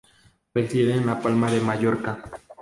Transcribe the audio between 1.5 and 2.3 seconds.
de Mallorca.